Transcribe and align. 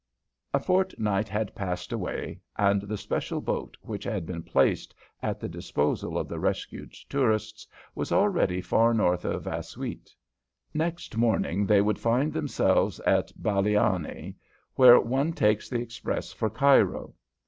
A 0.51 0.59
fortnight 0.59 1.29
had 1.29 1.53
passed 1.53 1.91
away, 1.91 2.41
and 2.57 2.81
the 2.81 2.97
special 2.97 3.39
boat 3.39 3.77
which 3.81 4.03
had 4.03 4.25
been 4.25 4.41
placed 4.41 4.95
at 5.21 5.39
the 5.39 5.47
disposal 5.47 6.17
of 6.17 6.27
the 6.27 6.39
rescued 6.39 6.91
tourists 7.07 7.67
was 7.93 8.11
already 8.11 8.61
far 8.61 8.95
north 8.95 9.25
of 9.25 9.43
Assiout. 9.43 10.09
Next 10.73 11.17
morning 11.17 11.67
they 11.67 11.81
would 11.83 11.99
find 11.99 12.33
themselves 12.33 12.99
at 13.01 13.31
Baliani, 13.39 14.33
where 14.73 14.99
one 14.99 15.33
takes 15.33 15.69
the 15.69 15.81
express 15.81 16.33
for 16.33 16.49
Cairo. 16.49 17.13